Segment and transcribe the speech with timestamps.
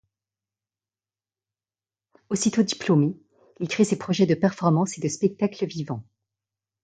[2.29, 3.15] Aussitôt diplômé,
[3.59, 6.03] il crée ses projets de performance et de spectacle vivant.